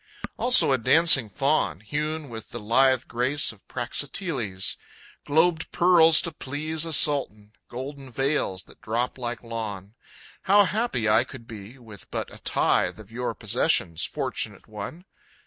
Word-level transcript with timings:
Also 0.39 0.71
a 0.71 0.79
Dancing 0.79 1.29
Faun, 1.29 1.79
Hewn 1.81 2.27
with 2.27 2.49
the 2.49 2.59
lithe 2.59 3.03
grace 3.07 3.51
of 3.51 3.67
Praxiteles; 3.67 4.77
Globed 5.27 5.71
pearls 5.71 6.23
to 6.23 6.31
please 6.31 6.85
A 6.87 6.91
sultan; 6.91 7.53
golden 7.69 8.09
veils 8.09 8.63
that 8.63 8.81
drop 8.81 9.19
like 9.19 9.43
lawn 9.43 9.93
How 10.49 10.63
happy 10.63 11.07
I 11.07 11.23
could 11.23 11.45
be 11.47 11.77
with 11.77 12.09
but 12.09 12.33
a 12.33 12.39
tithe 12.39 12.99
Of 12.99 13.11
your 13.11 13.35
possessions, 13.35 14.03
fortunate 14.03 14.67
one! 14.67 15.05